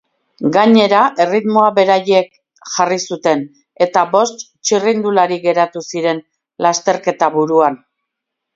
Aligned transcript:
Gainera 0.53 1.01
erritmoa 1.25 1.65
beraiek 1.79 2.31
jarri 2.77 2.97
zuten 3.11 3.45
eta 3.87 4.05
bost 4.17 4.43
txirrindulari 4.47 5.39
geratu 5.47 5.87
ziren 5.93 6.25
lasterketa 6.69 7.33
buruan. 7.41 7.81